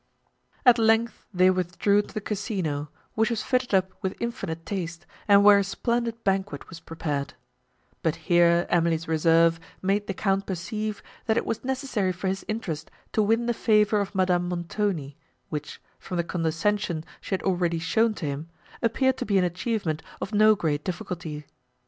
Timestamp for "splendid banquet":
5.63-6.69